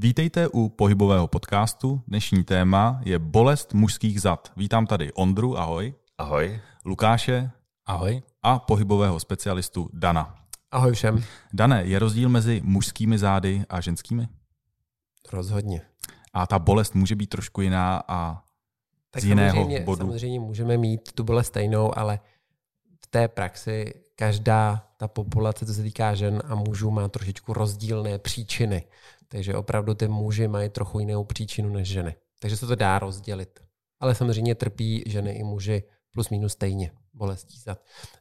[0.00, 2.02] Vítejte u pohybového podcastu.
[2.08, 4.52] Dnešní téma je bolest mužských zad.
[4.56, 5.94] Vítám tady Ondru, ahoj.
[6.18, 6.60] Ahoj.
[6.84, 7.50] Lukáše.
[7.86, 8.22] Ahoj.
[8.42, 10.34] A pohybového specialistu Dana.
[10.70, 11.24] Ahoj všem.
[11.52, 14.28] Dane, je rozdíl mezi mužskými zády a ženskými?
[15.32, 15.82] Rozhodně.
[16.32, 18.42] A ta bolest může být trošku jiná a
[19.10, 19.98] tak z jiného samozřejmě, bodu?
[19.98, 22.20] Samozřejmě můžeme mít tu bolest stejnou, ale
[23.04, 28.18] v té praxi každá ta populace, co se týká žen a mužů, má trošičku rozdílné
[28.18, 28.84] příčiny.
[29.28, 32.16] Takže opravdu ty muži mají trochu jinou příčinu než ženy.
[32.40, 33.60] Takže se to dá rozdělit.
[34.00, 37.78] Ale samozřejmě trpí ženy i muži plus minus stejně bolestí zad.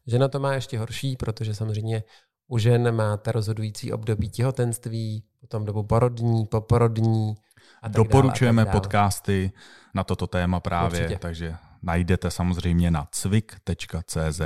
[0.08, 2.04] Žena to má ještě horší, protože samozřejmě
[2.48, 7.36] u žen máte rozhodující období těhotenství, potom dobu porodní, poporodní.
[7.82, 9.52] A Doporučujeme dále, a podcasty
[9.96, 11.20] na toto téma právě, Určitě.
[11.20, 14.42] takže najdete samozřejmě na cvik.cz.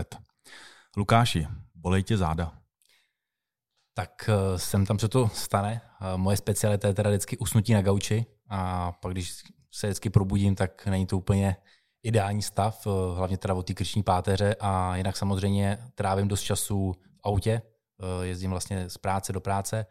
[0.98, 2.61] Lukáši, bolej tě záda?
[4.02, 5.82] Tak eh, jsem tam, co to stane.
[6.02, 10.56] Eh, moje specialita je teda vždycky usnutí na gauči a pak, když se vždycky probudím,
[10.56, 11.56] tak není to úplně
[12.04, 16.92] ideální stav, eh, hlavně teda od té krční páteře a jinak samozřejmě trávím dost času
[16.94, 17.62] v autě,
[18.22, 19.86] jezdím vlastně z práce do práce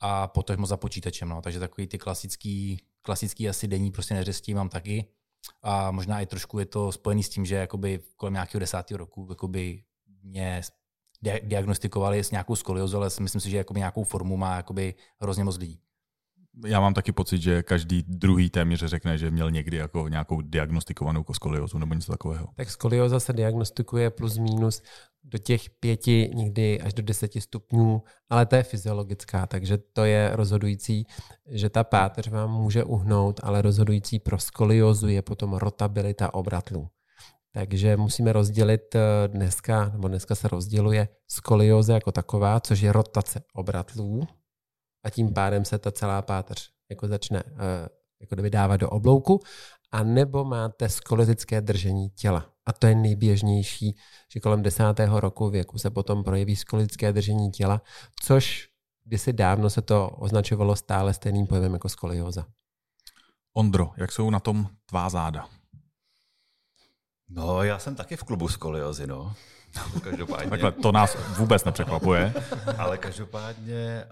[0.00, 1.28] a potom za počítačem.
[1.28, 1.42] No.
[1.42, 5.08] Takže takový ty klasický, klasický asi denní prostě neřestí mám taky.
[5.62, 9.26] A možná i trošku je to spojený s tím, že jakoby kolem nějakého desátého roku
[9.30, 9.82] jakoby
[10.22, 10.62] mě
[11.22, 15.58] diagnostikovali s nějakou skoliozu, ale myslím si, že jakoby nějakou formu má jakoby hrozně moc
[15.58, 15.80] lidí.
[16.66, 21.24] Já mám taky pocit, že každý druhý téměř řekne, že měl někdy jako nějakou diagnostikovanou
[21.32, 22.48] skoliozu nebo něco takového.
[22.54, 24.82] Tak skolioza se diagnostikuje plus minus
[25.24, 30.30] do těch pěti, někdy až do deseti stupňů, ale to je fyziologická, takže to je
[30.32, 31.06] rozhodující,
[31.50, 36.88] že ta páteř vám může uhnout, ale rozhodující pro skoliozu je potom rotabilita obratlů.
[37.56, 43.42] Takže musíme rozdělit eh, dneska, nebo dneska se rozděluje skolioze jako taková, což je rotace
[43.54, 44.26] obratlů
[45.04, 47.88] a tím pádem se ta celá páteř jako začne eh,
[48.20, 49.40] jako dávat do oblouku,
[49.92, 52.50] a nebo máte skoliotické držení těla.
[52.66, 53.96] A to je nejběžnější,
[54.32, 57.82] že kolem desátého roku věku se potom projeví skoliotické držení těla,
[58.22, 58.68] což
[59.04, 62.46] kdysi dávno se to označovalo stále stejným pojmem jako skolioza.
[63.56, 65.48] Ondro, jak jsou na tom tvá záda?
[67.28, 69.34] No, já jsem taky v klubu skoliozy, no.
[70.02, 70.50] Každopádně.
[70.50, 72.34] Takhle to nás vůbec nepřekvapuje.
[72.78, 74.04] Ale každopádně,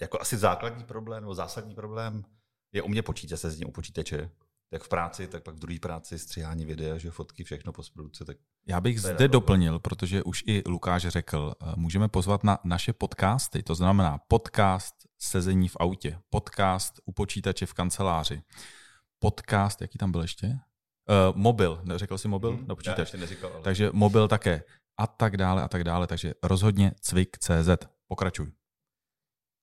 [0.00, 2.24] jako asi základní problém, nebo zásadní problém
[2.72, 4.30] je u mě počítač se s ním u počítače.
[4.70, 8.24] Jak v práci, tak pak v druhé práci stříhání videa, že fotky, všechno postprodukce.
[8.24, 12.92] Tak Já bych zde doplnil, protože už i Lukáš řekl, eh, můžeme pozvat na naše
[12.92, 18.42] podcasty, to znamená podcast sezení v autě, podcast u počítače v kanceláři,
[19.18, 20.58] podcast, jaký tam byl ještě?
[21.08, 22.50] Uh, mobil, neřekl jsi mobil?
[22.50, 23.12] Hmm, no, počítač.
[23.12, 23.62] Neříkal, ale...
[23.62, 24.62] Takže mobil také
[24.98, 27.86] a tak dále a tak dále, takže rozhodně cvik.cz.
[28.08, 28.52] Pokračuj.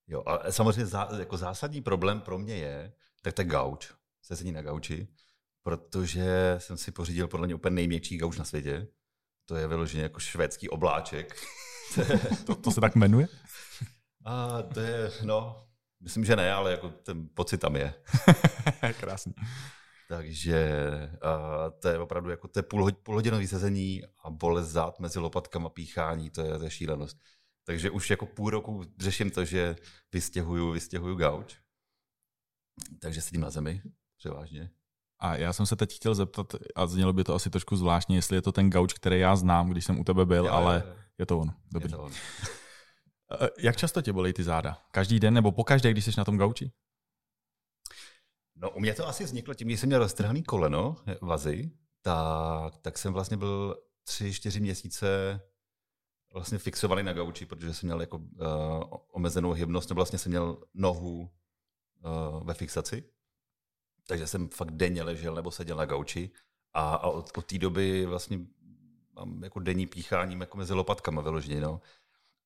[0.07, 3.91] Jo, a samozřejmě zá, jako zásadní problém pro mě je, tak ten gauč,
[4.22, 5.07] sezení na gauči,
[5.63, 8.88] protože jsem si pořídil podle mě úplně nejměkčí gauč na světě.
[9.45, 11.35] To je vyloženě jako švédský obláček.
[12.45, 13.27] to, to se tak jmenuje?
[14.25, 15.67] A to je, no,
[16.01, 17.94] myslím, že ne, ale jako ten pocit tam je.
[19.00, 19.33] Krásný.
[20.09, 25.19] Takže uh, to je opravdu jako to je půl, půlhodinový sezení a bolest zad mezi
[25.19, 27.17] lopatkama, píchání, to je, to je šílenost.
[27.66, 29.75] Takže už jako půl roku řeším to, že
[30.13, 31.57] vystěhuju, vystěhuju gauč.
[32.99, 33.81] Takže sedím na zemi,
[34.17, 34.69] převážně.
[35.19, 38.38] A já jsem se teď chtěl zeptat, a znělo by to asi trošku zvláštně, jestli
[38.38, 40.91] je to ten gauč, který já znám, když jsem u tebe byl, jo, ale jo,
[40.91, 41.01] jo.
[41.17, 41.53] je to on.
[41.73, 41.91] Dobrý.
[41.91, 42.11] Je to on.
[43.41, 44.77] Eh, jak často tě bolí ty záda?
[44.91, 46.71] Každý den nebo pokaždé, když jsi na tom gauči?
[48.55, 51.71] No, u mě to asi vzniklo tím, když jsem měl roztrhaný koleno, vazy,
[52.01, 55.41] tak, tak jsem vlastně byl tři, čtyři měsíce
[56.33, 60.63] vlastně fixovaný na gauči, protože jsem měl jako uh, omezenou hybnost, nebo vlastně jsem měl
[60.73, 63.03] nohu uh, ve fixaci.
[64.07, 66.29] Takže jsem fakt denně ležel nebo seděl na gauči
[66.73, 68.39] a, a od, od té doby vlastně
[69.13, 71.81] mám jako denní píchání jako mezi lopatkama vyloženě, no.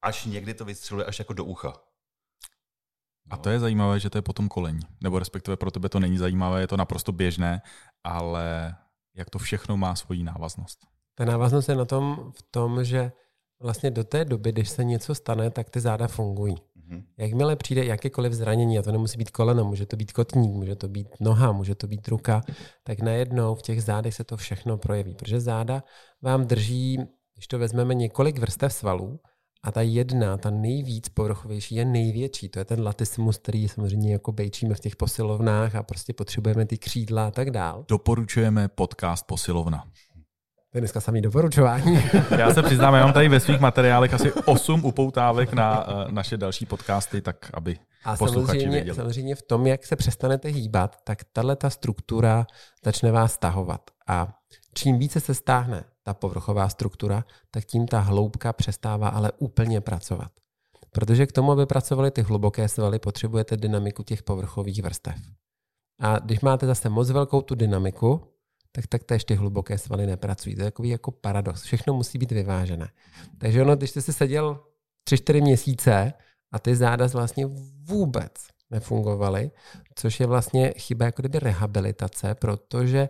[0.01, 1.73] Až někdy to vystřeluje až jako do ucha.
[3.29, 4.79] A to je zajímavé, že to je potom koleň.
[5.01, 7.61] Nebo respektive pro tebe to není zajímavé, je to naprosto běžné,
[8.03, 8.75] ale
[9.15, 10.79] jak to všechno má svoji návaznost.
[11.15, 13.11] Ta návaznost je na tom v tom, že
[13.61, 16.55] vlastně do té doby, když se něco stane, tak ty záda fungují.
[16.55, 17.03] Mm-hmm.
[17.17, 20.87] Jakmile přijde jakékoliv zranění, a to nemusí být koleno, může to být kotník, může to
[20.87, 22.41] být noha, může to být ruka,
[22.83, 25.15] tak najednou v těch zádech se to všechno projeví.
[25.15, 25.83] Protože záda
[26.21, 26.97] vám drží,
[27.33, 29.19] když to vezmeme, několik vrstev svalů,
[29.63, 32.49] a ta jedna, ta nejvíc povrchovější, je největší.
[32.49, 36.77] To je ten latissimus, který samozřejmě jako bejčíme v těch posilovnách a prostě potřebujeme ty
[36.77, 37.85] křídla a tak dál.
[37.87, 39.83] Doporučujeme podcast Posilovna.
[40.71, 42.03] To je dneska samý doporučování.
[42.37, 46.37] Já se přiznám, já mám tady ve svých materiálech asi 8 upoutávek na uh, naše
[46.37, 51.55] další podcasty, tak aby A samozřejmě, samozřejmě v tom, jak se přestanete hýbat, tak tahle
[51.55, 52.47] ta struktura
[52.85, 53.81] začne vás stahovat.
[54.07, 54.27] A
[54.73, 60.31] čím více se stáhne ta povrchová struktura, tak tím ta hloubka přestává ale úplně pracovat.
[60.91, 65.15] Protože k tomu, aby pracovaly ty hluboké svaly, potřebujete dynamiku těch povrchových vrstev.
[65.99, 68.21] A když máte zase moc velkou tu dynamiku,
[68.71, 70.55] tak tak též ty hluboké svaly nepracují.
[70.55, 71.61] To je takový jako paradox.
[71.61, 72.89] Všechno musí být vyvážené.
[73.37, 74.59] Takže ono, když jste si seděl
[75.09, 76.13] 3-4 měsíce
[76.51, 77.45] a ty záda vlastně
[77.85, 78.33] vůbec
[78.71, 79.51] nefungovaly,
[79.95, 83.09] což je vlastně chyba jako kdyby rehabilitace, protože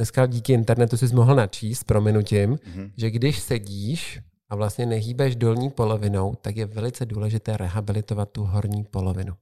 [0.00, 2.92] dneska díky internetu jsi mohl načíst, prominutím, mm-hmm.
[2.96, 8.84] že když sedíš a vlastně nehýbeš dolní polovinou, tak je velice důležité rehabilitovat tu horní
[8.84, 9.34] polovinu.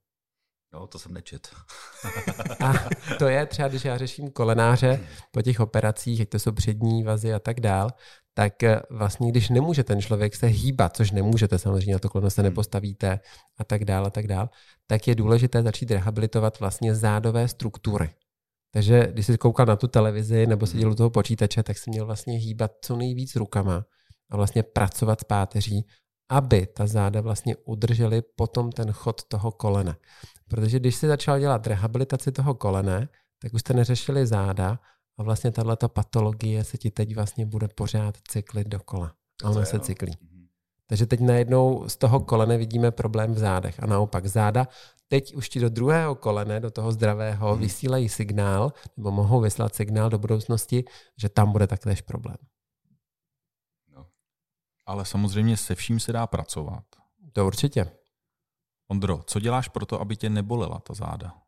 [0.72, 1.48] No, to jsem nečet.
[2.64, 2.72] a
[3.18, 5.00] to je třeba, když já řeším kolenáře
[5.30, 7.90] po těch operacích, jak to jsou přední vazy a tak dál,
[8.34, 12.30] tak eh, vlastně, když nemůže ten člověk se hýbat, což nemůžete samozřejmě, na to koleno
[12.30, 12.50] se hmm.
[12.50, 13.20] nepostavíte
[13.58, 14.50] a tak dál a tak dál,
[14.86, 18.10] tak je důležité začít rehabilitovat vlastně zádové struktury.
[18.72, 22.06] Takže když jsi koukal na tu televizi nebo seděl u toho počítače, tak si měl
[22.06, 23.84] vlastně hýbat co nejvíc rukama
[24.30, 25.86] a vlastně pracovat s páteří,
[26.30, 29.96] aby ta záda vlastně udržely potom ten chod toho kolene.
[30.48, 33.08] Protože když si začal dělat rehabilitaci toho kolene,
[33.42, 34.78] tak už jste neřešili záda
[35.18, 39.12] a vlastně tato patologie se ti teď vlastně bude pořád cyklit dokola.
[39.44, 39.82] A ona se no.
[39.82, 40.12] cyklí.
[40.88, 43.82] Takže teď najednou z toho kolene vidíme problém v zádech.
[43.82, 44.66] A naopak záda
[45.08, 47.60] teď už ti do druhého kolene, do toho zdravého, hmm.
[47.60, 50.84] vysílají signál, nebo mohou vyslat signál do budoucnosti,
[51.16, 52.36] že tam bude taktéž problém.
[53.96, 54.06] No.
[54.86, 56.84] Ale samozřejmě se vším se dá pracovat.
[57.32, 57.90] To určitě.
[58.88, 61.47] Ondro, co děláš pro to, aby tě nebolela ta záda?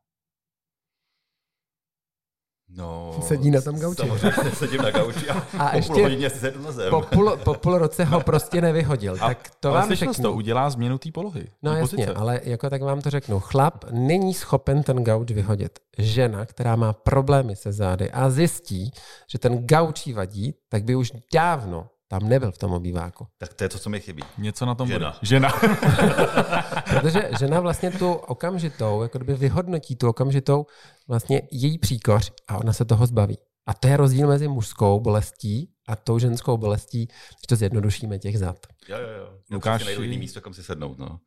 [2.76, 3.96] No, Sedí na tom gauči.
[3.96, 6.90] Samozřejmě sedím na gauči a, a po ještě půl hodině sednu na zem.
[6.90, 9.14] Po půl, po půl roce ho prostě nevyhodil.
[9.20, 10.22] A, tak to ale vám řeknu.
[10.22, 11.46] to udělá změnu té polohy.
[11.62, 12.14] No jasně, pozice.
[12.14, 13.40] ale jako tak vám to řeknu.
[13.40, 15.78] Chlap není schopen ten gauč vyhodit.
[15.98, 18.90] Žena, která má problémy se zády a zjistí,
[19.30, 23.26] že ten gauč vadí, tak by už dávno tam nebyl v tom obýváku.
[23.38, 24.22] Tak to je to, co mi chybí.
[24.38, 25.10] Něco na tom žena.
[25.10, 25.18] Bude.
[25.22, 25.52] Žena.
[26.90, 30.66] Protože žena vlastně tu okamžitou, jako kdyby vyhodnotí tu okamžitou
[31.08, 33.38] vlastně její příkoř a ona se toho zbaví.
[33.66, 38.38] A to je rozdíl mezi mužskou bolestí a tou ženskou bolestí, když to zjednodušíme těch
[38.38, 38.66] zad.
[38.88, 39.38] Jo, jo, jo.
[39.50, 39.84] Lukáši...
[39.84, 40.98] najdu jiný místo, kam si sednout.
[40.98, 41.20] No.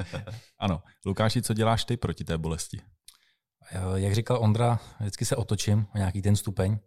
[0.58, 0.82] ano.
[1.06, 2.80] Lukáši, co děláš ty proti té bolesti?
[3.94, 6.78] Jak říkal Ondra, vždycky se otočím o nějaký ten stupeň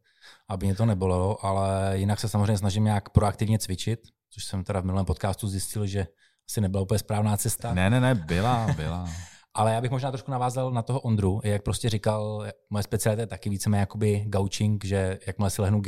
[0.49, 4.79] aby mě to nebolelo, ale jinak se samozřejmě snažím nějak proaktivně cvičit, což jsem teda
[4.79, 6.07] v minulém podcastu zjistil, že
[6.49, 7.73] asi nebyla úplně správná cesta.
[7.73, 9.09] Ne, ne, ne, byla, byla.
[9.53, 13.27] ale já bych možná trošku navázal na toho Ondru, jak prostě říkal, moje specialita je
[13.27, 15.87] taky víceméně jakoby gauching, že jakmile si lehnu k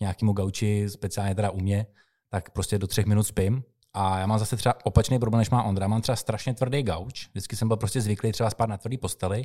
[0.00, 1.86] nějakému gauči, speciálně teda u mě,
[2.28, 3.62] tak prostě do třech minut spím.
[3.96, 5.88] A já mám zase třeba opačný problém, než má Ondra.
[5.88, 7.28] Mám třeba strašně tvrdý gauč.
[7.28, 9.44] Vždycky jsem byl prostě zvyklý třeba spát na tvrdý posteli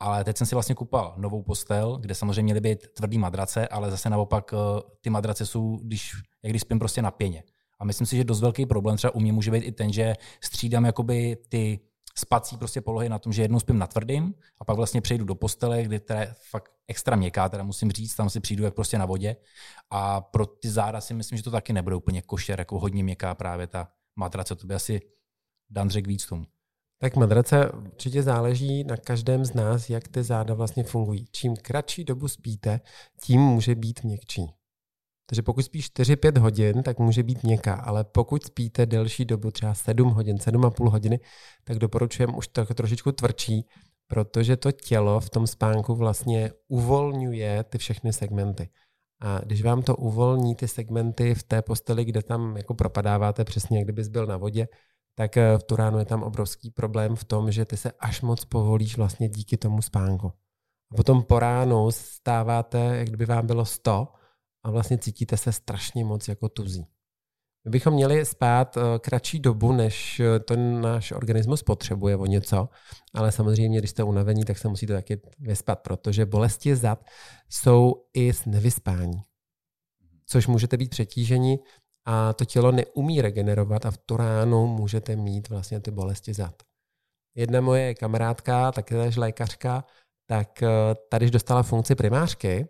[0.00, 3.90] ale teď jsem si vlastně kupal novou postel, kde samozřejmě měly být tvrdý madrace, ale
[3.90, 7.42] zase naopak eh, ty madrace jsou, když, jak když spím prostě na pěně.
[7.78, 10.14] A myslím si, že dost velký problém třeba u mě může být i ten, že
[10.40, 11.80] střídám jakoby ty
[12.20, 15.34] spací prostě polohy na tom, že jednou spím na tvrdým a pak vlastně přejdu do
[15.34, 18.98] postele, kde teda je fakt extra měkká, teda musím říct, tam si přijdu jak prostě
[18.98, 19.36] na vodě.
[19.90, 23.34] A pro ty záda si myslím, že to taky nebude úplně košer, jako hodně měkká
[23.34, 25.00] právě ta matrace, to by asi
[25.70, 26.46] Dan řekl víc tomu.
[26.98, 31.26] Tak madrace určitě záleží na každém z nás, jak ty záda vlastně fungují.
[31.32, 32.80] Čím kratší dobu spíte,
[33.20, 34.59] tím může být měkčí.
[35.30, 39.74] Takže pokud spíš 4-5 hodin, tak může být měkká, ale pokud spíte delší dobu, třeba
[39.74, 41.20] 7 hodin, 7,5 hodiny,
[41.64, 43.66] tak doporučujeme už to trošičku tvrdší,
[44.06, 48.68] protože to tělo v tom spánku vlastně uvolňuje ty všechny segmenty.
[49.20, 53.78] A když vám to uvolní ty segmenty v té posteli, kde tam jako propadáváte přesně,
[53.78, 54.68] jak kdybys byl na vodě,
[55.14, 58.44] tak eh, v Turánu je tam obrovský problém v tom, že ty se až moc
[58.44, 60.32] povolíš vlastně díky tomu spánku.
[60.92, 64.19] A potom po ránu stáváte, jak kdyby vám bylo 100
[64.62, 66.86] a vlastně cítíte se strašně moc jako tuzí.
[67.64, 72.68] My bychom měli spát eh, kratší dobu, než eh, ten náš organismus potřebuje o něco,
[73.14, 77.04] ale samozřejmě, když jste unavení, tak se musíte taky vyspat, protože bolesti zad
[77.48, 79.22] jsou i z nevyspání.
[80.26, 81.58] Což můžete být přetíženi
[82.06, 86.62] a to tělo neumí regenerovat a v tu ránu můžete mít vlastně ty bolesti zad.
[87.34, 89.84] Jedna moje kamarádka, tež lékařka,
[90.26, 90.68] tak eh,
[91.10, 92.68] tady, dostala funkci primářky,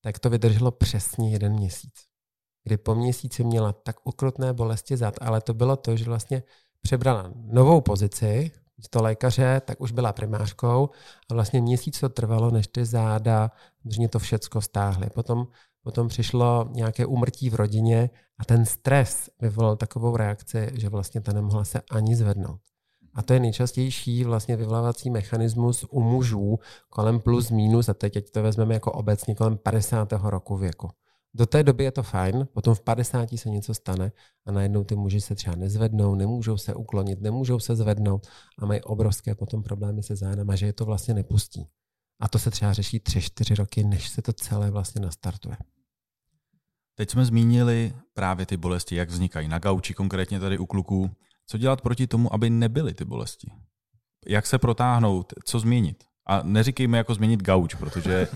[0.00, 1.94] tak to vydrželo přesně jeden měsíc.
[2.64, 6.42] Kdy po měsíci měla tak ukrutné bolesti zad, ale to bylo to, že vlastně
[6.82, 8.50] přebrala novou pozici,
[8.90, 10.90] to lékaře, tak už byla primářkou
[11.30, 13.50] a vlastně měsíc to trvalo, než ty záda,
[13.90, 15.10] že to všecko stáhly.
[15.10, 15.46] Potom
[15.82, 21.32] potom přišlo nějaké úmrtí v rodině a ten stres vyvolal takovou reakci, že vlastně ta
[21.32, 22.60] nemohla se ani zvednout.
[23.14, 28.30] A to je nejčastější vlastně vyvlávací mechanismus u mužů kolem plus minus, a teď ať
[28.30, 30.12] to vezmeme jako obecně kolem 50.
[30.12, 30.90] roku věku.
[31.34, 34.12] Do té doby je to fajn, potom v 50 se něco stane
[34.46, 38.26] a najednou ty muži se třeba nezvednou, nemůžou se uklonit, nemůžou se zvednout
[38.58, 41.66] a mají obrovské potom problémy se zádama, že je to vlastně nepustí.
[42.20, 45.56] A to se třeba řeší 3-4 roky, než se to celé vlastně nastartuje.
[46.94, 51.10] Teď jsme zmínili právě ty bolesti, jak vznikají na gauči, konkrétně tady u kluků.
[51.50, 53.50] Co dělat proti tomu, aby nebyly ty bolesti?
[54.26, 55.32] Jak se protáhnout?
[55.44, 56.04] Co změnit?
[56.26, 58.28] A neříkejme jako změnit gauč, protože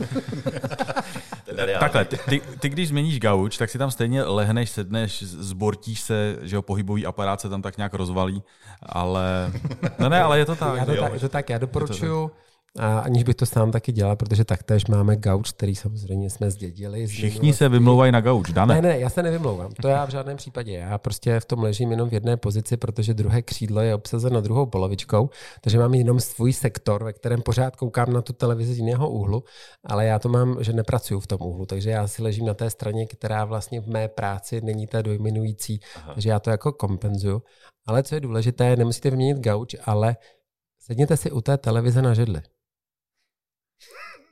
[1.80, 6.38] takhle, ty, ty, ty, když změníš gauč, tak si tam stejně lehneš, sedneš, zbortíš se,
[6.42, 8.42] že jo, pohybový aparát se tam tak nějak rozvalí,
[8.82, 9.52] ale
[9.98, 10.76] no ne, ale je to tak.
[10.76, 12.30] Já to, tak, to tak, já doporučuju
[12.78, 17.06] a aniž bych to sám taky dělal, protože taktéž máme gauč, který samozřejmě jsme zdědili.
[17.06, 18.74] Všichni se vymlouvají na gauč, Dane.
[18.74, 19.72] Ne, ne, já se nevymlouvám.
[19.72, 20.72] To já v žádném případě.
[20.72, 24.66] Já prostě v tom ležím jenom v jedné pozici, protože druhé křídlo je obsazeno druhou
[24.66, 29.10] polovičkou, takže mám jenom svůj sektor, ve kterém pořád koukám na tu televizi z jiného
[29.10, 29.44] úhlu,
[29.84, 32.70] ale já to mám, že nepracuju v tom úhlu, takže já si ležím na té
[32.70, 36.14] straně, která vlastně v mé práci není ta dojminující, Aha.
[36.14, 37.42] takže já to jako kompenzuju.
[37.86, 40.16] Ale co je důležité, nemusíte vyměnit gauč, ale
[40.80, 42.42] sedněte si u té televize na židli.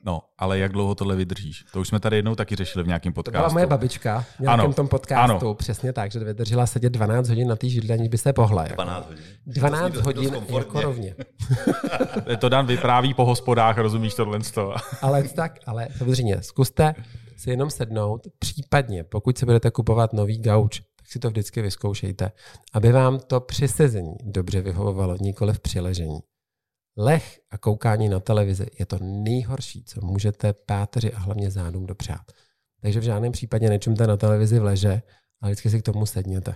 [0.05, 1.65] No, ale jak dlouho tohle vydržíš?
[1.73, 3.37] To už jsme tady jednou taky řešili v nějakém podcastu.
[3.37, 5.53] To byla moje babička v nějakém ano, tom podcastu, ano.
[5.53, 8.63] přesně tak, že vydržela sedět 12 hodin na té židli, aniž by se pohla.
[8.63, 8.75] Jako.
[8.75, 9.23] 12 hodin.
[9.45, 11.15] 12 hodin jako rovně.
[12.39, 14.39] to Dan vypráví po hospodách, rozumíš tohle
[15.01, 16.95] ale tak, ale samozřejmě, zkuste
[17.37, 22.31] si jenom sednout, případně, pokud se budete kupovat nový gauč, tak si to vždycky vyzkoušejte,
[22.73, 26.19] aby vám to při sezení dobře vyhovovalo, nikoli v přiležení.
[26.97, 32.21] Lech a koukání na televizi je to nejhorší, co můžete páteři a hlavně zádům dopřát.
[32.81, 35.01] Takže v žádném případě nečumte na televizi v leže,
[35.41, 36.55] ale vždycky si k tomu sedněte.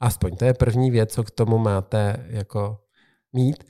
[0.00, 2.80] Aspoň to je první věc, co k tomu máte jako
[3.32, 3.64] mít.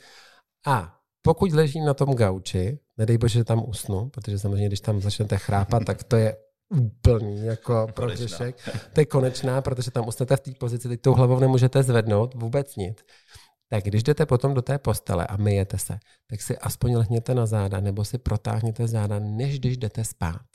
[0.67, 5.01] A pokud ležím na tom gauči, nedej bože, že tam usnu, protože samozřejmě, když tam
[5.01, 6.37] začnete chrápat, tak to je
[6.69, 8.71] úplný jako protěšek.
[8.93, 12.77] To je konečná, protože tam usnete v té pozici, teď tou hlavou nemůžete zvednout vůbec
[12.77, 13.05] nic
[13.73, 17.47] tak když jdete potom do té postele a myjete se, tak si aspoň lehněte na
[17.47, 20.47] záda nebo si protáhněte záda, než když jdete spát.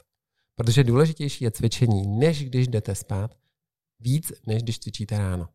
[0.55, 3.35] Protože důležitější je cvičení, než když jdete spát,
[3.99, 5.49] víc, než když cvičíte ráno.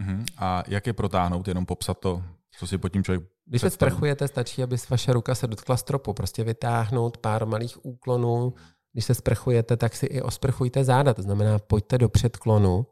[0.00, 0.24] Uh-huh.
[0.36, 2.22] A jak je protáhnout, jenom popsat to,
[2.58, 6.12] co si pod tím člověk Když se sprchujete, stačí, aby vaše ruka se dotkla stropu.
[6.12, 8.54] Prostě vytáhnout pár malých úklonů.
[8.92, 11.14] Když se sprchujete, tak si i osprchujte záda.
[11.14, 12.86] To znamená, pojďte do předklonu,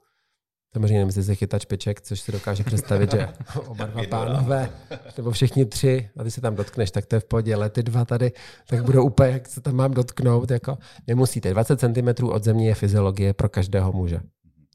[0.73, 3.29] Samozřejmě nemyslí se chytat špiček, což si dokáže představit, že
[3.67, 4.71] oba dva pánové,
[5.17, 7.83] nebo všichni tři, a ty se tam dotkneš, tak to je v pohodě, ale ty
[7.83, 8.33] dva tady,
[8.67, 11.51] tak budou úplně, jak se tam mám dotknout, jako nemusíte.
[11.51, 14.21] 20 cm od země je fyziologie pro každého muže.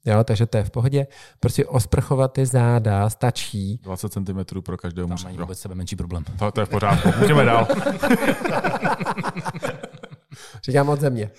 [0.04, 1.06] Jo, takže to je v pohodě.
[1.40, 3.80] Prostě osprchovat ty záda stačí.
[3.82, 5.24] 20 cm pro každého muže.
[5.24, 6.24] Tam vůbec sebe menší problém.
[6.38, 7.08] To, to je v pořádku.
[7.20, 7.68] Můžeme dál.
[10.64, 11.30] Říkám od země.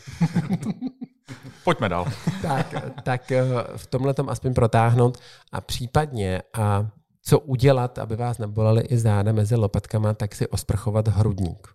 [1.67, 2.05] Pojďme dál.
[2.41, 3.43] tak, tak eh,
[3.75, 5.17] v tomhle tom aspoň protáhnout
[5.51, 6.87] a případně a
[7.21, 11.67] co udělat, aby vás nebolely i záda mezi lopatkama, tak si osprchovat hrudník.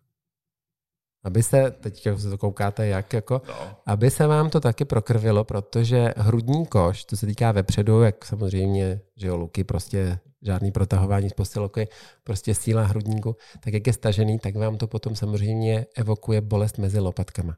[1.25, 3.55] Aby se, teď se to koukáte jak, jako, no.
[3.87, 9.01] aby se vám to taky prokrvilo, protože hrudní koš, to se týká vepředu, jak samozřejmě,
[9.17, 11.89] že jo, luky prostě žádný protahování z postiloky,
[12.25, 17.01] prostě síla hrudníku, tak jak je stažený, tak vám to potom samozřejmě evokuje bolest mezi
[17.01, 17.57] lopatkama.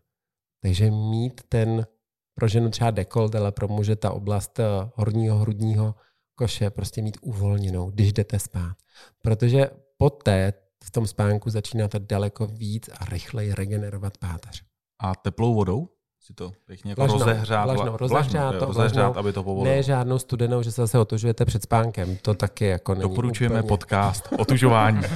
[0.62, 1.86] Takže mít ten
[2.34, 4.64] pro ženu třeba dekolt, ale pro muže ta oblast eh,
[4.94, 5.94] horního hrudního
[6.34, 8.76] koše prostě mít uvolněnou, když jdete spát.
[9.22, 10.52] Protože poté
[10.84, 14.62] v tom spánku začínáte daleko víc a rychleji regenerovat páteř.
[15.02, 15.88] A teplou vodou?
[16.26, 19.74] si to pěkně jako vlažnou, rozehřát, vlažnou, rozehřát, to, rozehřát aby to povolilo.
[19.74, 22.16] Ne žádnou studenou, že se zase otužujete před spánkem.
[22.22, 23.68] To taky jako není Doporučujeme úplně...
[23.68, 25.00] podcast otužování.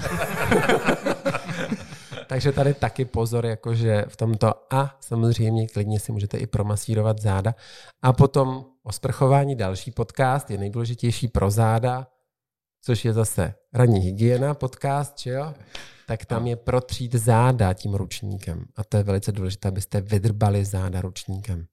[2.29, 7.55] Takže tady taky pozor, jakože v tomto a samozřejmě klidně si můžete i promasírovat záda.
[8.03, 12.07] A potom o sprchování další podcast je nejdůležitější pro záda,
[12.85, 15.55] což je zase ranní hygiena podcast, že jo?
[16.07, 18.65] Tak tam je protřít záda tím ručníkem.
[18.77, 21.67] A to je velice důležité, abyste vydrbali záda ručníkem.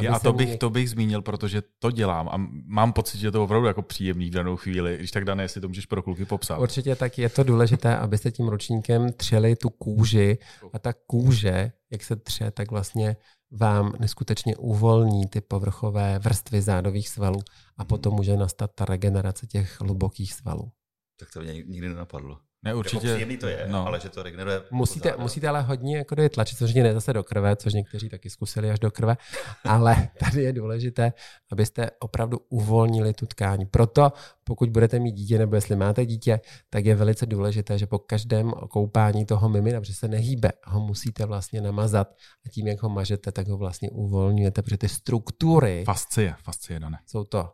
[0.00, 3.30] Já a to bych, to bych zmínil, protože to dělám a mám pocit, že je
[3.30, 4.96] to opravdu jako příjemný v danou chvíli.
[4.96, 6.58] Když tak dané, jestli to můžeš pro kluky popsat.
[6.58, 10.38] Určitě tak je to důležité, abyste tím ručníkem třeli tu kůži
[10.72, 13.16] a ta kůže, jak se tře, tak vlastně
[13.50, 17.40] vám neskutečně uvolní ty povrchové vrstvy zádových svalů
[17.76, 20.72] a potom může nastat ta regenerace těch hlubokých svalů.
[21.20, 22.38] Tak to mě nikdy nenapadlo.
[22.64, 23.06] Ne, Jako určitě.
[23.12, 23.86] příjemný to je, no.
[23.86, 24.62] ale že to regeneruje.
[24.70, 28.30] Musíte, musíte ale hodně jako do tlačit, samozřejmě ne zase do krve, což někteří taky
[28.30, 29.16] zkusili až do krve,
[29.64, 31.12] ale tady je důležité,
[31.52, 33.66] abyste opravdu uvolnili tu tkání.
[33.66, 34.12] Proto,
[34.44, 38.50] pokud budete mít dítě, nebo jestli máte dítě, tak je velice důležité, že po každém
[38.70, 42.08] koupání toho mimina, protože se nehýbe, ho musíte vlastně namazat
[42.46, 46.98] a tím, jak ho mažete, tak ho vlastně uvolňujete, protože ty struktury Fascie, fascie, Dané.
[47.06, 47.50] jsou to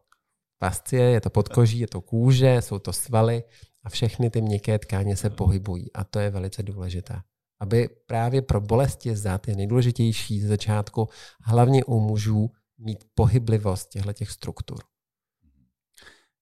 [0.65, 3.43] fascie, je to podkoží, je to kůže, jsou to svaly
[3.85, 7.23] a všechny ty měkké tkáně se pohybují a to je velice důležité.
[7.61, 11.09] Aby právě pro bolesti zad je nejdůležitější ze začátku,
[11.43, 14.79] hlavně u mužů, mít pohyblivost těchto těch struktur.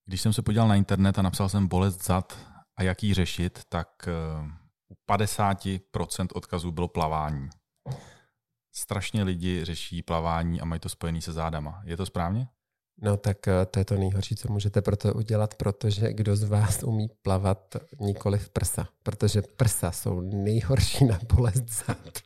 [0.06, 2.38] Když jsem se podíval na internet a napsal jsem bolest zad
[2.76, 4.12] a jak ji řešit, tak eh,
[4.88, 7.48] u 50% odkazů bylo plavání.
[8.74, 11.82] Strašně lidi řeší plavání a mají to spojený se zádama.
[11.84, 12.48] Je to správně?
[13.00, 16.44] No tak eh, to je to nejhorší, co můžete pro to udělat, protože kdo z
[16.44, 22.18] vás umí plavat nikoli v prsa, protože prsa jsou nejhorší na bolest zad.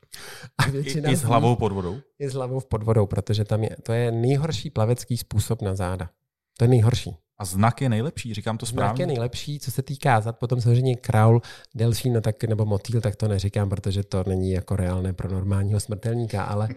[0.59, 1.97] A I, většina I z s hlavou pod vodou?
[2.19, 6.11] je s hlavou v podvodou, protože tam je, to je nejhorší plavecký způsob na záda.
[6.59, 7.17] To je nejhorší.
[7.39, 9.03] A znak je nejlepší, říkám to Znak správně?
[9.03, 11.43] je nejlepší, co se týká zad, potom samozřejmě kraul,
[11.75, 15.81] delfín no tak, nebo motýl, tak to neříkám, protože to není jako reálné pro normálního
[15.81, 16.69] smrtelníka, ale,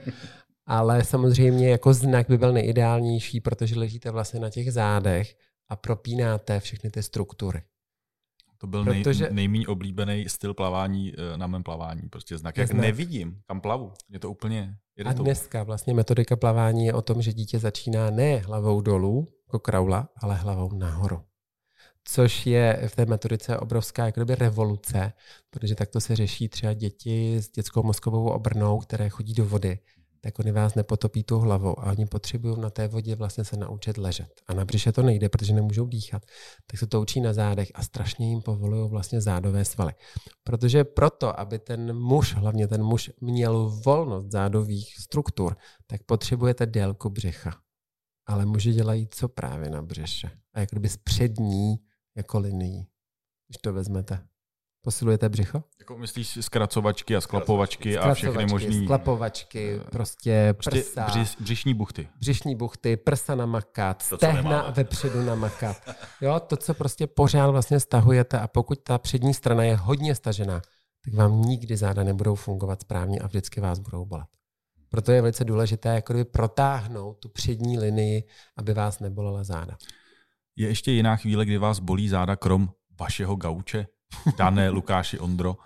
[0.70, 5.36] ale samozřejmě jako znak by byl nejideálnější, protože ležíte vlastně na těch zádech
[5.70, 7.62] a propínáte všechny ty struktury.
[8.58, 12.02] To byl nej, Protože- nejméně oblíbený styl plavání eh, na mém plavání.
[12.10, 12.58] Prostě znak.
[12.58, 12.82] Jak znak.
[12.82, 13.94] nevidím, kam plavu.
[14.10, 14.76] Je to úplně...
[14.98, 19.28] Jede A dneska vlastně metodika plavání je o tom, že dítě začíná ne hlavou dolů,
[19.48, 21.22] jako kraula, ale hlavou nahoru.
[22.04, 25.14] Což je v té metodice obrovská jako kdyby revoluce,
[25.50, 29.80] protože takto se řeší třeba děti s dětskou mozkovou obrnou, které chodí do vody,
[30.22, 33.98] tak oni vás nepotopí tou hlavou a oni potřebují na té vodě vlastně se naučit
[33.98, 34.42] ležet.
[34.48, 36.26] A na břiše to nejde, protože nemůžou dýchat,
[36.68, 39.94] tak se to učí na zádech a strašně jim povolují vlastně zádové svaly.
[40.44, 45.58] Protože proto, aby ten muž, hlavně ten muž, měl volnost zádových struktur,
[45.88, 47.62] tak potřebujete délku břicha.
[48.26, 50.32] Ale muži dělají co právě na břiše.
[50.54, 51.76] A jak kdyby z přední
[52.16, 52.86] jako linii.
[53.48, 54.28] Když to vezmete.
[54.82, 55.64] Posilujete břicho?
[55.80, 58.84] Jako myslíš zkracovačky a sklapovačky a všechny možný...
[58.86, 62.08] Sklapovačky, prostě Prostě prsa, bři, břišní buchty.
[62.20, 64.72] břišní buchty, prsa namakat, To, stehna nemáme.
[64.72, 65.78] vepředu namakat.
[66.22, 70.62] Jo, to, co prostě pořád vlastně stahujete a pokud ta přední strana je hodně stažená,
[71.06, 74.28] tak vám nikdy záda nebudou fungovat správně a vždycky vás budou bolet.
[74.90, 78.24] Proto je velice důležité jako protáhnout tu přední linii,
[78.58, 79.78] aby vás nebolela záda.
[80.56, 83.88] Je ještě jiná chvíle, kdy vás bolí záda krom vašeho gauče?
[84.38, 85.58] Dané, Lukáši, Ondro,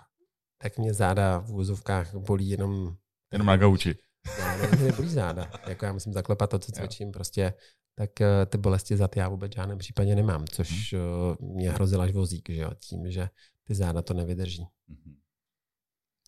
[0.58, 2.96] Tak mě záda v úzovkách bolí jenom
[3.32, 3.98] jenom na gauči.
[4.38, 5.50] Já ne, mě nebolí záda.
[5.66, 7.54] Jako já musím zaklepat to, co cvičím, prostě
[7.94, 10.98] tak eh, ty bolesti zad já vůbec v žádném případě nemám, což eh,
[11.40, 13.28] mě hrozil až vozík, že jo, tím, že
[13.64, 14.66] ty záda to nevydrží.
[14.88, 15.16] Mhm.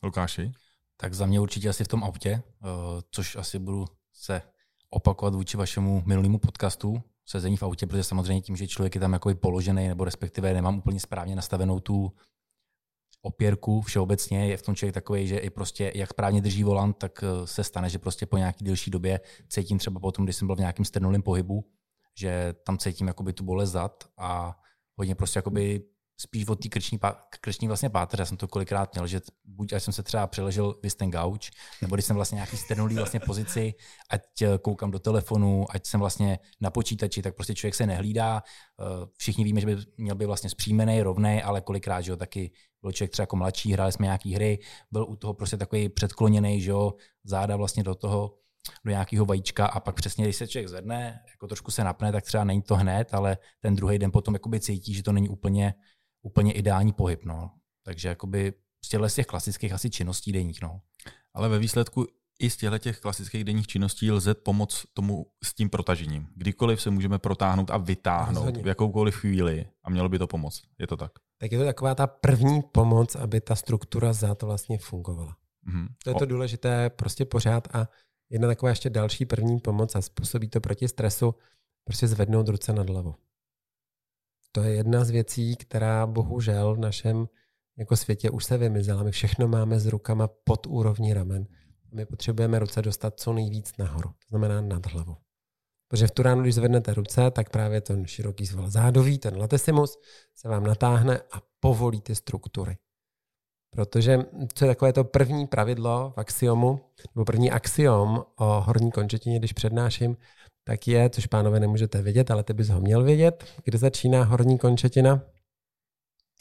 [0.03, 0.53] Lukáši?
[0.97, 2.67] Tak za mě určitě asi v tom autě, eh,
[3.11, 4.43] což asi budu se
[4.91, 9.13] opakovat vůči vašemu minulému podcastu, sezení v autě, protože samozřejmě tím, že člověk je tam
[9.13, 12.13] jako položený, nebo respektive nemám úplně správně nastavenou tu
[13.23, 17.25] opěrku všeobecně, je v tom člověk takový, že i prostě jak správně drží volant, tak
[17.25, 20.57] eh, se stane, že prostě po nějaký delší době cítím třeba potom, když jsem byl
[20.57, 21.71] v nějakém strnulém pohybu,
[22.19, 24.61] že tam cítím jakoby tu bolest zad a
[24.97, 25.83] hodně prostě jakoby
[26.17, 26.99] spíš od té krční,
[27.41, 28.21] krční vlastně páteře.
[28.21, 31.51] Já jsem to kolikrát měl, že buď až jsem se třeba přeležel vys ten gauč,
[31.83, 33.75] nebo když jsem vlastně nějaký strnulý vlastně pozici,
[34.11, 38.43] ať eh, koukám do telefonu, ať jsem vlastně na počítači, tak prostě člověk se nehlídá.
[38.81, 42.51] Eh, Všichni víme, že by měl být vlastně zpříjmený, rovnej, ale kolikrát, že jo, taky
[42.83, 44.59] byl člověk třeba jako mladší, hráli jsme nějaký hry,
[44.91, 48.39] byl u toho prostě takový předkloněný, že jo, záda vlastně do toho,
[48.85, 52.25] do nějakého vajíčka a pak přesně, když se člověk zvedne, jako trošku se napne, tak
[52.25, 55.75] třeba není to hned, ale ten druhý den potom cítí, že to není úplně,
[56.27, 57.25] úplně ideální pohyb.
[57.25, 57.51] No.
[57.83, 58.53] Takže jakoby
[58.85, 60.63] z těchto z těch klasických asi činností denních.
[60.63, 60.81] No.
[61.35, 62.07] Ale ve výsledku
[62.39, 66.29] i z těchto těch klasických denních činností lze pomoct tomu s tím protažením.
[66.35, 68.63] Kdykoliv se můžeme protáhnout a vytáhnout Rozhodně.
[68.63, 70.63] v jakoukoliv chvíli a mělo by to pomoct.
[70.79, 71.13] Je to tak?
[71.39, 75.37] Tak je to taková ta první pomoc, aby ta struktura zad vlastně fungovala.
[75.63, 75.89] Mhm.
[76.05, 77.89] To je to důležité prostě pořád a
[78.31, 81.35] jedna taková ještě další první pomoc a způsobí to proti stresu,
[81.85, 83.15] prostě zvednout ruce nad hlavu.
[84.57, 87.29] To je jedna z věcí, která bohužel v našem
[87.79, 89.03] jako světě už se vymizela.
[89.03, 91.47] My všechno máme s rukama pod úrovní ramen.
[91.95, 95.17] My potřebujeme ruce dostat co nejvíc nahoru, to znamená nad hlavu.
[95.89, 99.99] Protože v tu ránu, když zvednete ruce, tak právě ten široký sval zádový, ten latissimus,
[100.35, 102.77] se vám natáhne a povolí ty struktury.
[103.77, 104.19] Protože
[104.55, 106.81] co je takové to první pravidlo v axiomu,
[107.15, 110.17] nebo první axiom o horní končetině, když přednáším,
[110.65, 114.59] tak je, což pánové nemůžete vědět, ale ty bys ho měl vědět, kde začíná horní
[114.59, 115.21] končetina.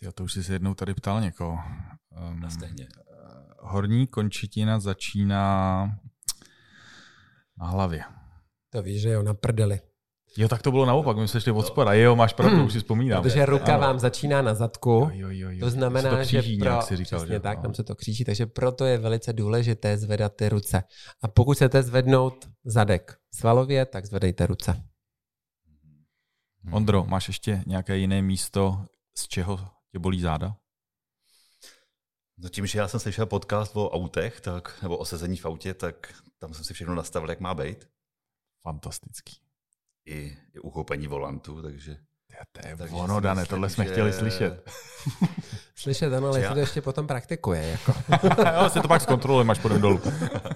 [0.01, 1.57] Jo, to už jsi se jednou tady ptal někoho.
[2.31, 2.87] Um, Na stejně.
[3.59, 5.85] horní končetina začíná
[7.57, 8.03] na hlavě.
[8.69, 9.79] To víš, že jo, na prdeli.
[10.37, 11.93] Jo, tak to bylo naopak, my jsme šli od spoda.
[11.93, 13.23] Jo, máš pravdu, už si vzpomínám.
[13.23, 13.81] Protože ruka Ano.
[13.81, 14.89] vám začíná na zadku.
[14.89, 15.59] Jo, jo, jo, jo.
[15.59, 17.39] To znamená, to kříží že pro, nějak si říkal, přesně že?
[17.39, 17.61] tak, no.
[17.61, 20.83] tam se to kříží, takže proto je velice důležité zvedat ty ruce.
[21.23, 24.83] A pokud chcete zvednout zadek svalově, tak zvedejte ruce.
[26.71, 28.85] Ondro, máš ještě nějaké jiné místo,
[29.17, 29.59] z čeho
[29.91, 30.55] tě bolí záda?
[32.37, 35.73] No tím, že já jsem slyšel podcast o autech, tak, nebo o sezení v autě,
[35.73, 37.87] tak tam jsem si všechno nastavil, jak má být.
[38.63, 39.44] Fantastický.
[40.05, 41.97] I, i uchopení volantu, takže...
[42.51, 44.69] To je takže ono, Dane, myslím, tohle jsme že- chtěli slyšet.
[45.75, 47.67] Slyšet, ano, ale Já- to ještě potom praktikuje.
[47.67, 47.93] Jako.
[48.63, 50.01] jo, si to pak zkontrolujeme, až půjdeme dolů.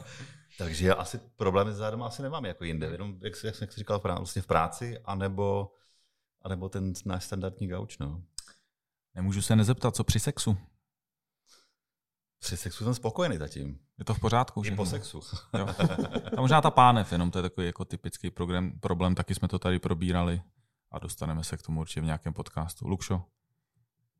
[0.57, 3.67] Takže já asi problémy s zádama asi nemám jako jinde, jenom jak, jsi- jak jsem
[3.67, 5.71] říkal, vlastně v práci, anebo,
[6.41, 7.97] anebo ten náš standardní gauč.
[7.97, 8.21] No.
[9.15, 10.57] Nemůžu se nezeptat, co při sexu?
[12.39, 13.79] Při sexu jsem spokojený zatím.
[13.99, 14.59] Je to v pořádku?
[14.59, 14.83] I všechno?
[14.83, 15.21] po sexu.
[15.57, 15.67] Jo.
[16.37, 19.59] A možná ta pánev, jenom to je takový jako typický program, problém, taky jsme to
[19.59, 20.41] tady probírali
[20.91, 22.87] a dostaneme se k tomu určitě v nějakém podcastu.
[22.87, 23.23] Lukšo,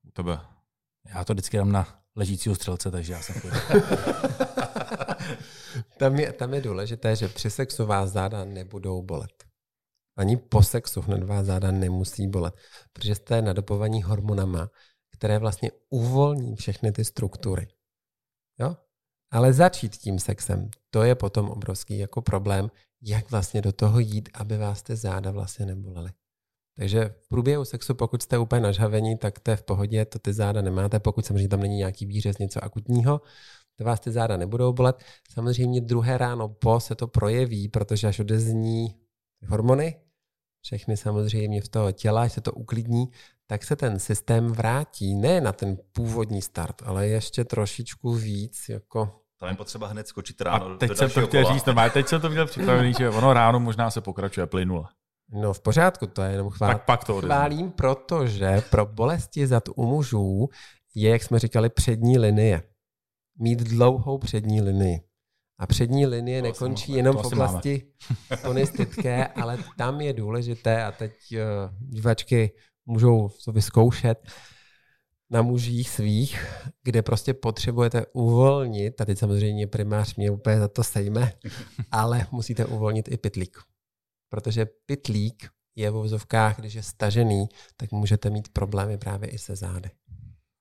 [0.04, 0.40] u tebe.
[1.06, 3.36] Já to vždycky dám na ležícího střelce, takže já jsem.
[5.98, 9.44] Tam je, tam je důležité, že při sexu vás záda nebudou bolet.
[10.18, 12.56] Ani po sexu hned vás záda nemusí bolet,
[12.94, 14.70] protože jste nadopovaní hormonama,
[15.12, 17.68] které vlastně uvolní všechny ty struktury.
[18.60, 18.78] Jo?
[19.32, 24.30] Ale začít tím sexem, to je potom obrovský jako problém, jak vlastně do toho jít,
[24.34, 26.12] aby vás ty záda vlastně nebolely.
[26.78, 30.34] Takže v průběhu sexu, pokud jste úplně nažhavení, tak to je v pohodě, to ty
[30.34, 33.22] záda nemáte, pokud samozřejmě tam není nějaký výřez, něco akutního,
[33.76, 35.04] to vás ty záda nebudou bolet.
[35.32, 38.96] Samozřejmě druhé ráno po se to projeví, protože až odezní
[39.48, 40.02] hormony,
[40.62, 43.06] všechny samozřejmě v toho těla, až se to uklidní,
[43.50, 49.22] tak se ten systém vrátí ne na ten původní start, ale ještě trošičku víc jako
[49.40, 51.54] Tam je potřeba hned skočit ráno A teď do jsem to chtěl kola.
[51.54, 54.86] říct, normálně, teď jsem to měl připravený, že ono ráno možná se pokračuje plynule.
[55.32, 56.72] No v pořádku, to je jenom chvál.
[56.72, 57.28] Tak pak to odezní.
[57.28, 60.50] Chválím, protože pro bolesti zad u mužů
[60.96, 62.64] je, jak jsme říkali, přední linie.
[63.40, 65.00] Mít dlouhou přední linii.
[65.60, 67.88] A přední linie To nekončí asi jenom v oblasti
[68.42, 71.40] tonistické, ale tam je důležité, a teď uh,
[71.80, 72.52] divačky
[72.90, 74.28] můžou to vyzkoušet,
[75.30, 76.46] na mužích svých,
[76.84, 81.34] kde prostě potřebujete uvolnit, a teď samozřejmě primář mě úplně za to sejme,
[81.92, 83.58] ale musíte uvolnit i pitlík.
[84.30, 87.46] Protože pitlík je v vozovkách, když je stažený,
[87.78, 89.90] tak můžete mít problémy právě i se zády.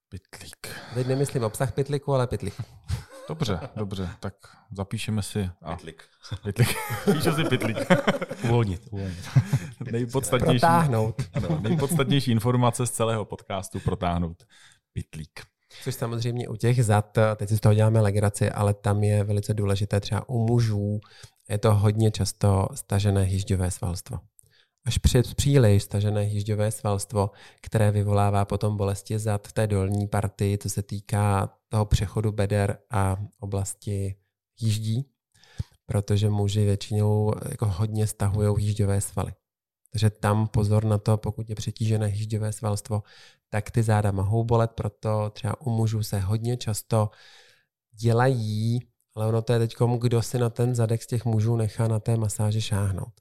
[0.09, 0.69] Pitlík.
[0.95, 2.55] Teď nemyslím obsah pitlíku, ale pitlík.
[3.29, 4.35] Dobře, dobře, tak
[4.73, 5.51] zapíšeme si.
[5.63, 6.03] A Pytlik.
[6.43, 6.69] pitlík.
[7.13, 7.77] Píše si pitlík.
[8.45, 9.29] Uvolnit, uvolnit.
[9.93, 11.23] Nejpodstatnější, Protáhnout.
[11.33, 14.45] ano, nejpodstatnější informace z celého podcastu protáhnout.
[14.93, 15.41] Pitlík.
[15.83, 19.55] Což samozřejmě u těch zad, teď si z toho děláme legraci, ale tam je velice
[19.55, 21.01] důležité třeba u mužů,
[21.49, 24.19] je to hodně často stažené hyžďové svalstvo.
[24.87, 27.31] Až před příliš stažené hyžďové svalstvo,
[27.63, 32.79] které vyvolává potom bolesti zad v té dolní partii, co se týká toho přechodu beder
[32.91, 34.17] a oblasti
[34.61, 35.11] jíždí,
[35.87, 39.33] protože muži většinou jako hodně stahují jížďové svaly.
[39.93, 43.03] Takže tam pozor na to, pokud je přetížené hyžďové svalstvo,
[43.51, 47.11] tak ty záda mohou bolet, proto třeba u mužů se hodně často
[47.93, 48.81] dělají,
[49.17, 52.01] ale ono to je teď, kdo si na ten zadek z těch mužů nechá na
[52.01, 53.13] té masáži šáhnout.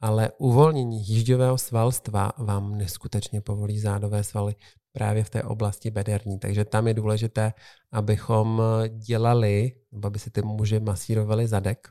[0.00, 4.54] Ale uvolnění jížďového svalstva vám neskutečně povolí zádové svaly
[4.92, 6.38] právě v té oblasti bederní.
[6.38, 7.52] Takže tam je důležité,
[7.92, 9.72] abychom dělali,
[10.04, 11.88] aby si ty muži masírovali zadek,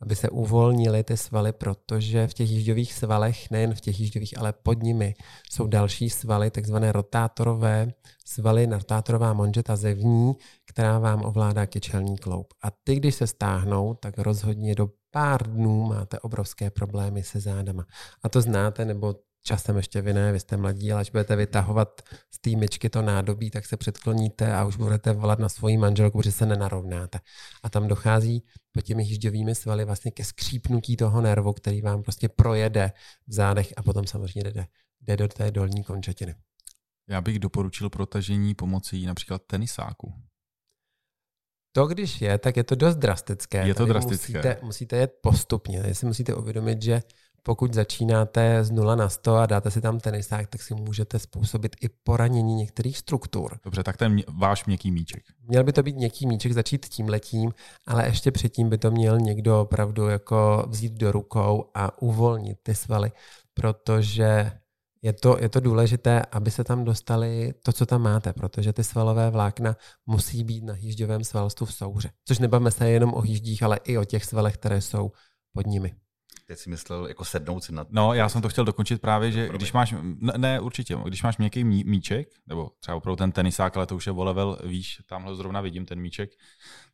[0.00, 4.52] aby se uvolnily ty svaly, protože v těch jížďových svalech, nejen v těch jížďových, ale
[4.52, 5.14] pod nimi
[5.50, 7.92] jsou další svaly, takzvané rotátorové
[8.24, 10.32] svaly, rotátorová manžeta zevní,
[10.66, 12.54] která vám ovládá kyčelní kloub.
[12.62, 17.86] A ty, když se stáhnou, tak rozhodně do pár dnů máte obrovské problémy se zádama.
[18.22, 19.14] A to znáte, nebo
[19.48, 23.02] časem ještě vy ne, vy jste mladí, ale až budete vytahovat z té myčky to
[23.02, 27.20] nádobí, tak se předkloníte a už budete volat na svoji manželku, že se nenarovnáte.
[27.62, 32.28] A tam dochází pod těmi hyžďovými svaly vlastně ke skřípnutí toho nervu, který vám prostě
[32.28, 32.92] projede
[33.26, 34.66] v zádech a potom samozřejmě jde,
[35.00, 36.34] jde do té dolní končetiny.
[37.08, 40.14] Já bych doporučil protažení pomocí například tenisáku.
[41.72, 43.66] To, když je, tak je to dost drastické.
[43.66, 44.32] Je to Tady drastické.
[44.32, 45.82] Musíte, musíte jet postupně.
[45.82, 47.02] Tady si musíte uvědomit, že
[47.42, 51.76] pokud začínáte z 0 na 100 a dáte si tam tenisák, tak si můžete způsobit
[51.80, 53.58] i poranění některých struktur.
[53.64, 55.22] Dobře, tak ten mě- váš měkký míček.
[55.42, 57.52] Měl by to být něký míček, začít tím letím,
[57.86, 62.74] ale ještě předtím by to měl někdo opravdu jako vzít do rukou a uvolnit ty
[62.74, 63.12] svaly,
[63.54, 64.52] protože
[65.02, 68.84] je to, je to důležité, aby se tam dostali to, co tam máte, protože ty
[68.84, 72.10] svalové vlákna musí být na hýžďovém svalstvu v souře.
[72.24, 75.12] Což nebavíme se jenom o hýždích, ale i o těch svalech, které jsou
[75.52, 75.94] pod nimi.
[76.48, 77.86] Teď si myslel jako sednout si na...
[77.90, 81.38] No, já jsem to chtěl dokončit právě, že když máš, ne, ne určitě, když máš
[81.38, 85.02] měkký mí, míček, nebo třeba opravdu ten tenisák, ale to už je o level výš,
[85.06, 86.30] tamhle zrovna vidím ten míček,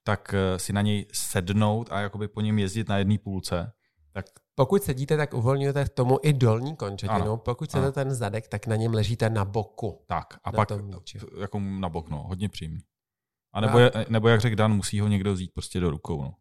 [0.02, 3.72] tak eh, si na něj sednout a jakoby po něm jezdit na jedné půlce,
[4.12, 7.20] tak pokud sedíte, tak uvolňujete k tomu i dolní končetinu.
[7.20, 7.36] Ano.
[7.36, 10.04] Pokud chcete ten zadek, tak na něm ležíte na boku.
[10.08, 10.34] tak.
[10.44, 10.68] A Na pak
[11.40, 12.80] jako na bok, no, hodně příjemný.
[13.52, 16.22] A nebo, je, nebo jak řekl Dan, musí ho někdo vzít prostě do rukou.
[16.22, 16.34] No.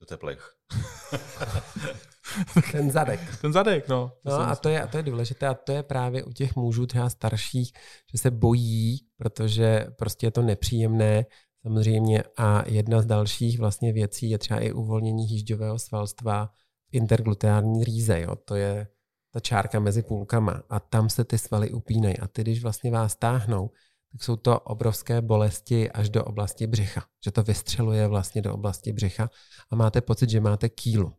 [0.00, 0.54] Do teplech.
[2.72, 3.20] Ten zadek.
[3.40, 4.12] Ten zadek, no.
[4.22, 6.56] To No a to, je, a to je důležité a to je právě u těch
[6.56, 7.72] mužů třeba starších,
[8.12, 11.26] že se bojí, protože prostě je to nepříjemné
[11.62, 16.46] samozřejmě a jedna z dalších vlastně věcí je třeba i uvolnění hýžďového svalstva
[16.90, 18.36] v intergluteární rýze, jo?
[18.36, 18.86] to je
[19.32, 23.16] ta čárka mezi půlkama a tam se ty svaly upínají a ty, když vlastně vás
[23.16, 23.70] táhnou,
[24.12, 28.92] tak jsou to obrovské bolesti až do oblasti břicha, že to vystřeluje vlastně do oblasti
[28.92, 29.30] břicha
[29.70, 31.12] a máte pocit, že máte kýlu.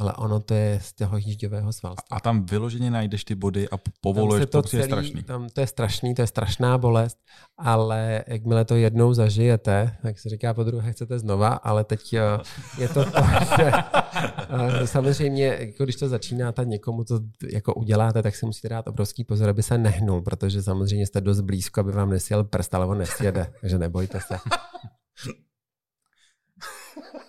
[0.00, 2.16] Ale ono to je z toho hýžďového svalstva.
[2.16, 5.22] A tam vyloženě najdeš ty body a Tam povoluješ, se to to, je celý, strašný.
[5.22, 7.18] Tam to je strašný, to je strašná bolest,
[7.58, 12.20] ale jakmile to jednou zažijete, tak se říká po druhé chcete znova, ale teď eh,
[12.78, 13.10] je to to,
[13.56, 13.72] že
[14.48, 17.20] eh, samozřejmě, jako když to začínáte někomu to
[17.52, 21.40] jako uděláte, tak si musíte dát obrovský pozor, aby se nehnul, protože samozřejmě jste dost
[21.40, 24.36] blízko, aby vám nesjel prst, ale on nesjede, takže nebojte se.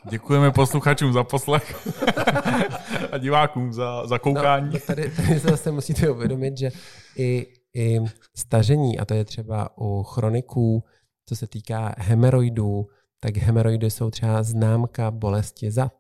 [0.10, 1.88] Děkujeme posluchačům za poslech
[3.12, 4.70] a divákům za, za koukání.
[4.74, 6.72] No, tady, tady se zase musíte uvědomit, že
[7.18, 8.00] i, i
[8.38, 10.84] stažení, a to je třeba u chroniků,
[11.26, 12.88] co se týká hemeroidů,
[13.20, 15.94] tak hemeroidy jsou třeba známka bolesti zad.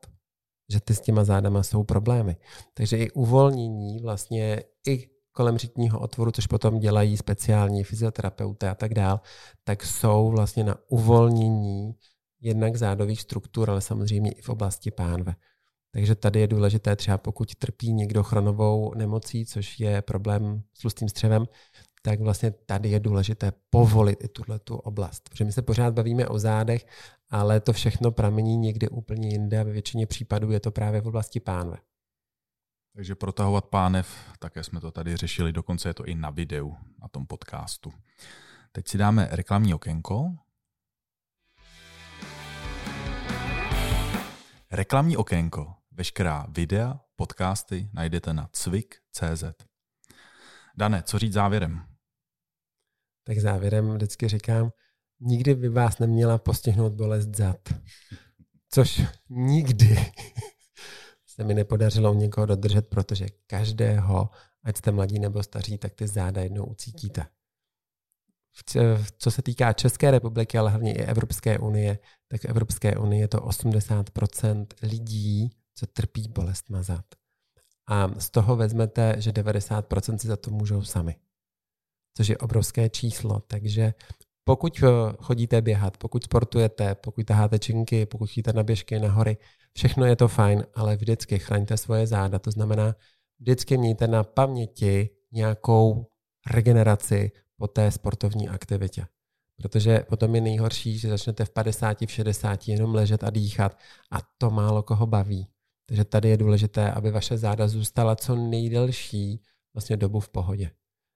[0.71, 2.37] Že ty s těma zádama jsou problémy.
[2.73, 8.93] Takže i uvolnění vlastně i kolem řitního otvoru, což potom dělají speciální fyzioterapeuté a tak
[8.93, 9.19] dál,
[9.63, 11.95] tak jsou vlastně na uvolnění
[12.41, 15.35] jednak zádových struktur, ale samozřejmě i v oblasti pánve.
[15.91, 21.09] Takže tady je důležité třeba pokud trpí někdo chronovou nemocí, což je problém s tlustým
[21.09, 21.45] střevem,
[22.01, 25.29] tak vlastně tady je důležité povolit i tuhle tu oblast.
[25.29, 26.85] Protože my se pořád bavíme o zádech,
[27.29, 31.07] ale to všechno pramení někde úplně jinde a ve většině případů je to právě v
[31.07, 31.77] oblasti pánve.
[32.95, 37.07] Takže protahovat pánev, také jsme to tady řešili, dokonce je to i na videu, na
[37.07, 37.93] tom podcastu.
[38.71, 40.35] Teď si dáme reklamní okénko.
[44.71, 45.73] Reklamní okénko.
[45.91, 49.43] Veškerá videa, podcasty najdete na cvik.cz.
[50.77, 51.81] Dane, co říct závěrem?
[53.23, 54.71] Tak závěrem vždycky říkám,
[55.19, 57.57] nikdy by vás neměla postihnout bolest zad.
[58.69, 59.95] Což nikdy
[61.25, 64.29] se mi nepodařilo někoho dodržet, protože každého,
[64.63, 67.25] ať jste mladí nebo staří, tak ty záda jednou ucítíte.
[69.17, 73.27] Co se týká České republiky, ale hlavně i Evropské unie, tak v Evropské unii je
[73.27, 77.05] to 80% lidí, co trpí bolest zad.
[77.89, 81.15] A z toho vezmete, že 90% si za to můžou sami
[82.17, 83.39] což je obrovské číslo.
[83.39, 83.93] Takže
[84.43, 84.87] pokud eh,
[85.21, 89.37] chodíte běhat, pokud sportujete, pokud taháte činky, pokud chodíte na běžky, na hory,
[89.73, 92.39] všechno je to fajn, ale vždycky chraňte svoje záda.
[92.39, 92.95] To znamená,
[93.39, 96.07] vždycky mějte na paměti nějakou
[96.51, 99.05] regeneraci po té sportovní aktivitě.
[99.61, 103.77] Protože potom je nejhorší, že začnete v 50, v 60 jenom ležet a dýchat
[104.11, 105.47] a to málo koho baví.
[105.85, 109.41] Takže tady je důležité, aby vaše záda zůstala co nejdelší
[109.73, 110.71] vlastně dobu v pohodě.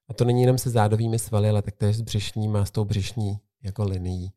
[0.10, 3.84] A to není jenom se zádovými svaly, ale taktéž s břišníma, s tou břišní jako
[3.84, 4.34] linií.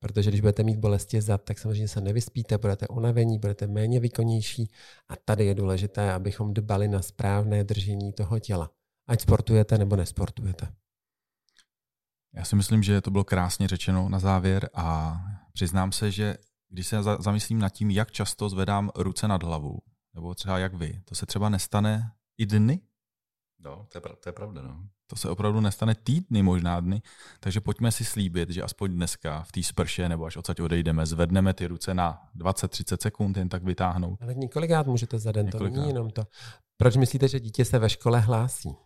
[0.00, 4.70] Protože když budete mít bolesti zad, tak samozřejmě se nevyspíte, budete unavení, budete méně výkonnější
[5.08, 8.70] a tady je důležité, abychom dbali na správné držení toho těla.
[9.06, 10.66] Ať sportujete nebo nesportujete.
[12.34, 15.20] Já si myslím, že to bylo krásně řečeno na závěr a
[15.52, 16.36] přiznám se, že
[16.68, 19.78] když se za- zamyslím nad tím, jak často zvedám ruce nad hlavu,
[20.14, 22.80] nebo třeba jak vy, to se třeba nestane i dny,
[23.60, 24.76] No, to je, to je pravda, no.
[25.06, 27.02] to se opravdu nestane týdny, možná dny,
[27.40, 31.54] takže pojďme si slíbit, že aspoň dneska v té sprše nebo až odsaď odejdeme, zvedneme
[31.54, 34.22] ty ruce na 20-30 sekund, jen tak vytáhnout.
[34.22, 35.76] Ale několikrát můžete za den, to Několikrát.
[35.80, 36.22] není jenom to.
[36.76, 38.76] Proč myslíte, že dítě se ve škole hlásí?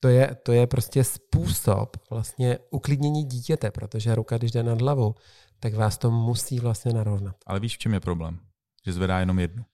[0.00, 5.14] To je, to je prostě způsob vlastně uklidnění dítěte, protože ruka, když jde nad hlavou,
[5.60, 7.36] tak vás to musí vlastně narovnat.
[7.46, 8.38] Ale víš, v čem je problém?
[8.86, 9.64] Že zvedá jenom jednu.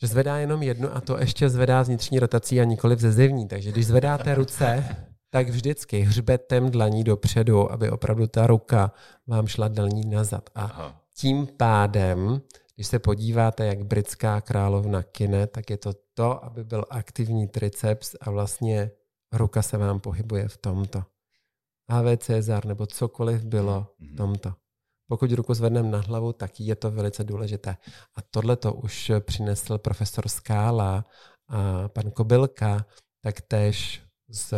[0.00, 3.48] Že zvedá jenom jednu a to ještě zvedá z vnitřní rotací a nikoli ze zevní.
[3.48, 4.96] Takže když zvedáte ruce,
[5.30, 8.92] tak vždycky hřbetem dlaní dopředu, aby opravdu ta ruka
[9.26, 10.50] vám šla dlaní nazad.
[10.54, 11.00] A Aha.
[11.16, 12.42] tím pádem
[12.74, 18.14] Když se podíváte, jak britská královna kine, tak je to to, aby byl aktivní triceps
[18.20, 18.90] a vlastně
[19.32, 21.02] ruka se vám pohybuje v tomto.
[21.88, 24.16] AV Cezar nebo cokoliv bylo v Mhm.
[24.16, 24.54] tomto.
[25.08, 27.76] Pokud ruku zvedneme na hlavu, tak je to velice důležité.
[28.16, 31.04] A tohle to už přinesl profesor Skála
[31.48, 32.86] a pan Kobylka,
[33.22, 34.54] tak též z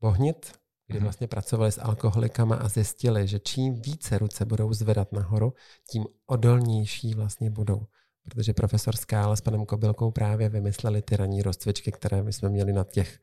[0.00, 0.52] Bohnic,
[0.86, 1.04] kdy Mhm.
[1.04, 5.52] vlastně pracovali s alkoholikama a zjistili, že čím více ruce budou zvedat nahoru,
[5.90, 7.86] tím odolnější vlastně budou.
[8.24, 12.72] Protože profesor Skála s panem Kobylkou právě vymysleli ty ranní rozcvičky, které my jsme měli
[12.72, 13.18] na těch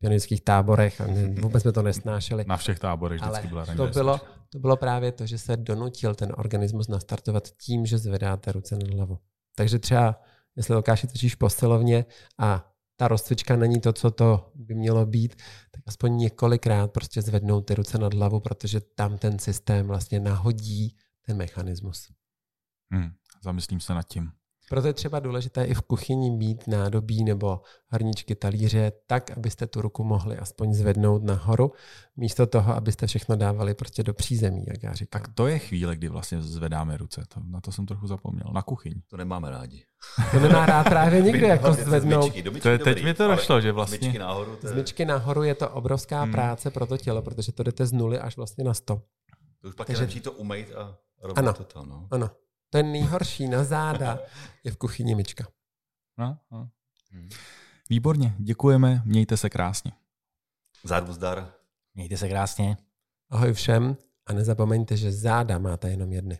[0.00, 1.06] pionických táborech a
[1.40, 2.44] vůbec jsme to nesnášeli.
[2.48, 6.14] Na všech táborech vždycky Ale byla to bylo, to bylo právě to, že se donutil
[6.14, 9.18] ten organismus nastartovat tím, že zvedáte ruce nad hlavu.
[9.54, 10.20] Takže třeba,
[10.56, 12.04] jestli Lukáši točíš posilovně
[12.38, 17.60] a ta rozcvička není to, co to by mělo být, tak aspoň několikrát prostě zvednout
[17.60, 22.12] ty ruce nad hlavu, protože tam ten systém vlastně nahodí ten mechanismus.
[22.92, 23.10] Hmm,
[23.44, 24.32] zamyslím se nad tím.
[24.70, 29.80] Proto je třeba důležité i v kuchyni mít nádobí nebo hrničky, talíře, tak, abyste tu
[29.80, 31.72] ruku mohli aspoň zvednout nahoru,
[32.16, 35.22] místo toho, abyste všechno dávali prostě do přízemí, jak já říkám.
[35.22, 37.22] Tak to je chvíle, kdy vlastně zvedáme ruce.
[37.34, 38.46] To, na to jsem trochu zapomněl.
[38.52, 38.94] Na kuchyň.
[39.10, 39.84] To nemáme rádi.
[40.30, 42.22] To nemá rád právě nikdo jako zvednout.
[42.22, 44.70] Zmyčky, myčky To je- teď dobrý, mi to došlo, že vlastně- Zmyčky nahoru, to, Z
[44.70, 46.32] je, myčky nahoru je to obrovská Hmm.
[46.32, 49.02] práce pro to tělo, protože to jdete z nuly až vlastně na 100.
[49.62, 51.52] to už pak Takže- je lepší to umýt a rovnat Ano.
[51.52, 51.88] to tam.
[51.88, 52.08] No.
[52.10, 52.30] Ano.
[52.70, 54.18] To je nejhorší na záda,
[54.64, 55.46] je v kuchyni myčka.
[56.18, 56.70] No, no.
[57.10, 57.28] Hmm.
[57.90, 59.92] Výborně, děkujeme, mějte se krásně.
[60.84, 61.52] Zádu zdar.
[61.94, 62.76] Mějte se krásně.
[63.30, 66.38] Ahoj všem a nezapomeňte, že záda máte jenom jedny.